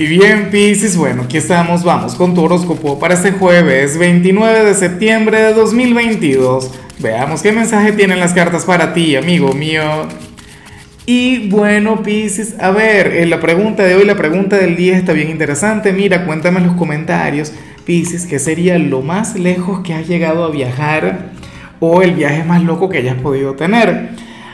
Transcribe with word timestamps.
Y 0.00 0.06
bien, 0.06 0.50
Pisces, 0.52 0.96
bueno, 0.96 1.22
aquí 1.22 1.38
estamos, 1.38 1.82
vamos 1.82 2.14
con 2.14 2.32
tu 2.32 2.44
horóscopo 2.44 3.00
para 3.00 3.14
este 3.14 3.32
jueves 3.32 3.98
29 3.98 4.66
de 4.66 4.74
septiembre 4.74 5.40
de 5.42 5.52
2022. 5.54 6.70
Veamos 7.00 7.42
qué 7.42 7.50
mensaje 7.50 7.90
tienen 7.90 8.20
las 8.20 8.32
cartas 8.32 8.64
para 8.64 8.94
ti, 8.94 9.16
amigo 9.16 9.52
mío. 9.54 9.82
Y 11.04 11.48
bueno, 11.48 12.04
Pisces, 12.04 12.54
a 12.60 12.70
ver, 12.70 13.16
en 13.16 13.28
la 13.28 13.40
pregunta 13.40 13.82
de 13.82 13.96
hoy, 13.96 14.04
la 14.04 14.14
pregunta 14.14 14.56
del 14.56 14.76
día 14.76 14.96
está 14.96 15.12
bien 15.12 15.30
interesante. 15.30 15.92
Mira, 15.92 16.24
cuéntame 16.24 16.60
en 16.60 16.68
los 16.68 16.76
comentarios, 16.76 17.52
Pisces, 17.84 18.24
qué 18.26 18.38
sería 18.38 18.78
lo 18.78 19.02
más 19.02 19.36
lejos 19.36 19.80
que 19.80 19.94
has 19.94 20.06
llegado 20.06 20.44
a 20.44 20.50
viajar 20.52 21.32
o 21.80 22.02
el 22.02 22.12
viaje 22.12 22.44
más 22.44 22.62
loco 22.62 22.88
que 22.88 22.98
hayas 22.98 23.20
podido 23.20 23.54
tener. 23.54 24.10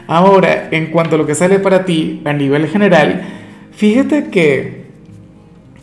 Ahora, 0.07 0.69
en 0.71 0.87
cuanto 0.87 1.17
a 1.17 1.19
lo 1.19 1.27
que 1.27 1.35
sale 1.35 1.59
para 1.59 1.85
ti 1.85 2.23
a 2.25 2.33
nivel 2.33 2.67
general, 2.67 3.29
fíjate 3.73 4.31
que 4.31 4.84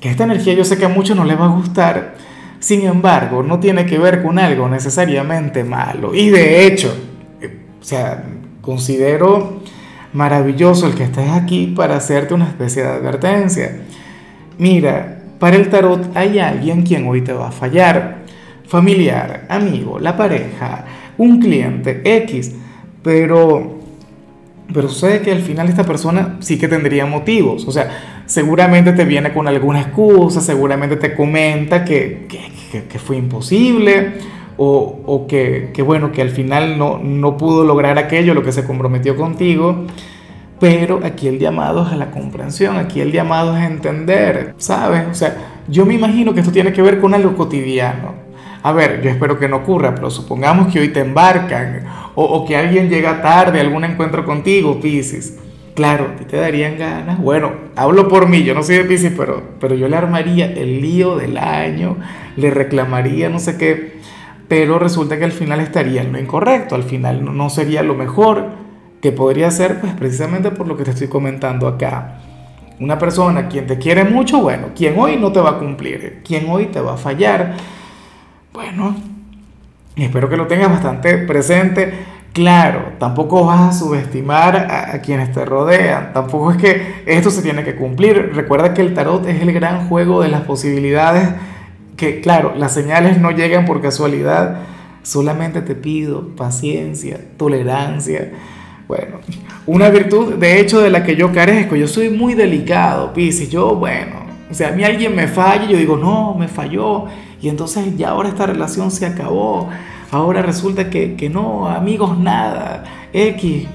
que 0.01 0.09
esta 0.09 0.25
energía 0.25 0.53
yo 0.53 0.65
sé 0.65 0.77
que 0.77 0.85
a 0.85 0.89
muchos 0.89 1.15
no 1.15 1.23
les 1.23 1.39
va 1.39 1.45
a 1.45 1.49
gustar, 1.55 2.15
sin 2.59 2.81
embargo, 2.85 3.43
no 3.43 3.59
tiene 3.59 3.85
que 3.85 3.97
ver 3.97 4.21
con 4.21 4.37
algo 4.39 4.67
necesariamente 4.67 5.63
malo. 5.63 6.13
Y 6.13 6.29
de 6.29 6.65
hecho, 6.65 6.93
eh, 7.39 7.59
o 7.79 7.83
sea, 7.83 8.23
considero 8.61 9.61
maravilloso 10.13 10.87
el 10.87 10.95
que 10.95 11.03
estés 11.03 11.29
aquí 11.29 11.67
para 11.75 11.95
hacerte 11.95 12.33
una 12.33 12.47
especie 12.47 12.83
de 12.83 12.89
advertencia. 12.89 13.77
Mira, 14.57 15.21
para 15.39 15.55
el 15.55 15.69
tarot 15.69 16.15
hay 16.15 16.39
alguien 16.39 16.83
quien 16.83 17.07
hoy 17.07 17.21
te 17.21 17.33
va 17.33 17.47
a 17.47 17.51
fallar. 17.51 18.21
Familiar, 18.67 19.45
amigo, 19.49 19.99
la 19.99 20.15
pareja, 20.15 20.85
un 21.17 21.39
cliente 21.39 22.01
X, 22.03 22.53
pero 23.03 23.80
pero 24.73 24.89
sucede 24.89 25.21
que 25.21 25.31
al 25.31 25.41
final 25.41 25.69
esta 25.69 25.85
persona 25.85 26.37
sí 26.39 26.57
que 26.57 26.67
tendría 26.67 27.05
motivos. 27.05 27.67
O 27.67 27.71
sea, 27.71 28.23
seguramente 28.25 28.93
te 28.93 29.05
viene 29.05 29.33
con 29.33 29.47
alguna 29.47 29.81
excusa, 29.81 30.41
seguramente 30.41 30.95
te 30.95 31.15
comenta 31.15 31.85
que, 31.85 32.27
que, 32.27 32.99
fue 32.99 33.17
imposible 33.17 34.13
o, 34.57 35.01
o 35.05 35.27
que, 35.27 35.71
que, 35.73 35.81
bueno, 35.81 36.11
que 36.11 36.21
al 36.21 36.29
final 36.29 36.77
no, 36.77 36.99
no 36.99 37.37
pudo 37.37 37.63
lograr 37.63 37.97
aquello, 37.97 38.33
lo 38.33 38.43
que 38.43 38.51
se 38.51 38.63
comprometió 38.63 39.15
contigo. 39.15 39.85
Pero 40.59 40.99
aquí 41.03 41.27
el 41.27 41.39
llamado 41.39 41.87
es 41.87 41.91
a 41.91 41.95
la 41.95 42.11
comprensión, 42.11 42.77
aquí 42.77 43.01
el 43.01 43.11
llamado 43.11 43.57
es 43.57 43.63
a 43.63 43.65
entender, 43.65 44.53
¿sabes? 44.57 45.07
O 45.09 45.15
sea, 45.15 45.35
yo 45.67 45.87
me 45.87 45.95
imagino 45.95 46.35
que 46.35 46.41
esto 46.41 46.51
tiene 46.51 46.71
que 46.71 46.83
ver 46.83 46.99
con 47.01 47.15
algo 47.15 47.35
cotidiano. 47.35 48.13
A 48.63 48.71
ver, 48.71 49.01
yo 49.01 49.09
espero 49.09 49.39
que 49.39 49.47
no 49.47 49.57
ocurra, 49.57 49.95
pero 49.95 50.11
supongamos 50.11 50.71
que 50.71 50.79
hoy 50.79 50.89
te 50.89 50.99
embarcan 50.99 51.83
o, 52.13 52.45
que 52.45 52.55
alguien 52.55 52.89
llega 52.89 53.21
tarde 53.21 53.59
a 53.59 53.61
algún 53.61 53.83
encuentro 53.83 54.25
contigo, 54.25 54.79
Pisces. 54.79 55.39
Claro, 55.73 56.09
a 56.13 56.15
ti 56.15 56.25
te 56.25 56.37
darían 56.37 56.77
ganas. 56.77 57.19
Bueno, 57.19 57.51
hablo 57.75 58.07
por 58.07 58.27
mí, 58.27 58.43
yo 58.43 58.53
no 58.53 58.61
soy 58.61 58.77
de 58.77 58.83
Pisces, 58.83 59.13
pero, 59.17 59.41
pero 59.59 59.73
yo 59.73 59.87
le 59.87 59.95
armaría 59.95 60.45
el 60.45 60.81
lío 60.81 61.15
del 61.15 61.37
año, 61.37 61.97
le 62.35 62.51
reclamaría 62.51 63.29
no 63.29 63.39
sé 63.39 63.57
qué, 63.57 63.99
pero 64.47 64.77
resulta 64.77 65.17
que 65.17 65.23
al 65.23 65.31
final 65.31 65.61
estaría 65.61 66.01
en 66.01 66.11
lo 66.11 66.19
incorrecto, 66.19 66.75
al 66.75 66.83
final 66.83 67.35
no, 67.35 67.49
sería 67.49 67.83
lo 67.83 67.95
mejor 67.95 68.49
que 69.01 69.11
podría 69.11 69.49
ser, 69.49 69.79
pues 69.79 69.93
precisamente 69.93 70.51
por 70.51 70.67
lo 70.67 70.77
que 70.77 70.83
te 70.83 70.91
estoy 70.91 71.07
comentando 71.07 71.67
acá. 71.67 72.19
Una 72.79 72.99
persona 72.99 73.47
quien 73.47 73.65
te 73.65 73.77
quiere 73.77 74.03
mucho, 74.03 74.41
bueno, 74.41 74.67
quien 74.75 74.99
hoy 74.99 75.15
no 75.15 75.31
te 75.31 75.39
va 75.39 75.51
a 75.51 75.57
cumplir, 75.57 76.21
quien 76.25 76.49
hoy 76.49 76.65
te 76.65 76.81
va 76.81 76.95
a 76.95 76.97
fallar. 76.97 77.55
Bueno, 78.53 78.95
espero 79.95 80.29
que 80.29 80.35
lo 80.35 80.47
tengas 80.47 80.69
bastante 80.69 81.17
presente. 81.19 81.93
Claro, 82.33 82.93
tampoco 82.97 83.45
vas 83.45 83.75
a 83.75 83.79
subestimar 83.79 84.55
a, 84.55 85.01
quienes 85.01 85.31
te 85.33 85.43
rodean, 85.43 86.13
tampoco 86.13 86.51
es 86.51 86.57
que 86.57 87.03
esto 87.05 87.29
se 87.29 87.41
tiene 87.41 87.63
que 87.63 87.75
cumplir. 87.75 88.31
Recuerda 88.33 88.73
que 88.73 88.81
el 88.81 88.93
tarot 88.93 89.25
es 89.27 89.41
el 89.41 89.51
gran 89.51 89.87
juego 89.87 90.21
de 90.21 90.29
las 90.29 90.41
posibilidades, 90.41 91.29
que 91.97 92.21
claro, 92.21 92.53
las 92.57 92.73
señales 92.73 93.19
no 93.19 93.31
llegan 93.31 93.65
por 93.65 93.81
casualidad, 93.81 94.59
solamente 95.03 95.61
te 95.61 95.75
pido 95.75 96.29
paciencia, 96.35 97.19
tolerancia. 97.37 98.31
Bueno, 98.87 99.17
una 99.65 99.89
virtud 99.89 100.35
de 100.35 100.59
hecho 100.59 100.79
de 100.79 100.89
la 100.89 101.03
que 101.03 101.17
yo 101.17 101.33
carezco, 101.33 101.75
yo 101.75 101.87
soy 101.87 102.09
muy 102.09 102.33
delicado, 102.33 103.13
Piscis, 103.13 103.49
yo 103.49 103.75
bueno, 103.75 104.21
o 104.49 104.53
sea, 104.53 104.69
a 104.69 104.71
mí 104.71 104.83
alguien 104.83 105.15
me 105.15 105.27
falla 105.27 105.65
y 105.65 105.69
yo 105.73 105.77
digo, 105.77 105.97
no, 105.97 106.35
me 106.35 106.47
falló, 106.47 107.07
y 107.41 107.49
entonces 107.49 107.97
ya 107.97 108.09
ahora 108.09 108.29
esta 108.29 108.45
relación 108.45 108.91
se 108.91 109.05
acabó 109.05 109.69
Ahora 110.11 110.41
resulta 110.41 110.89
que, 110.89 111.29
no, 111.33 111.69
amigos, 111.69 112.19
nada. 112.19 112.83
X, 113.13 113.65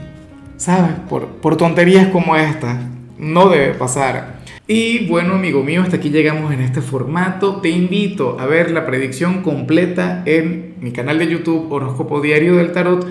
¿sabes? 0.59 0.93
Por, 1.09 1.27
por 1.27 1.57
tonterías 1.57 2.09
como 2.09 2.37
esta. 2.37 2.79
No 3.19 3.49
debe 3.49 3.73
pasar. 3.73 4.41
Y 4.69 5.07
bueno, 5.07 5.35
amigo 5.37 5.63
mío, 5.63 5.81
hasta 5.81 5.97
aquí 5.97 6.11
llegamos 6.11 6.53
en 6.53 6.61
este 6.61 6.83
formato. 6.83 7.63
Te 7.63 7.71
invito 7.71 8.37
a 8.39 8.45
ver 8.45 8.71
la 8.71 8.85
predicción 8.85 9.43
completa 9.43 10.23
en 10.27 10.75
mi 10.79 10.93
canal 10.93 11.19
de 11.19 11.29
YouTube 11.29 11.73
Horóscopo 11.73 12.21
Diario 12.21 12.57
del 12.57 12.73
Tarot 12.73 13.07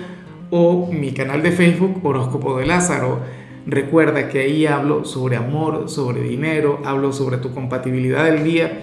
o 0.50 0.88
mi 0.92 1.10
canal 1.10 1.42
de 1.42 1.50
Facebook 1.50 1.98
Horóscopo 2.04 2.58
de 2.58 2.66
Lázaro. 2.66 3.18
Recuerda 3.66 4.28
que 4.28 4.38
ahí 4.38 4.66
hablo 4.66 5.04
sobre 5.04 5.34
amor, 5.34 5.88
sobre 5.88 6.20
dinero, 6.20 6.80
hablo 6.84 7.12
sobre 7.12 7.38
tu 7.38 7.52
compatibilidad 7.52 8.24
del 8.24 8.44
día 8.44 8.82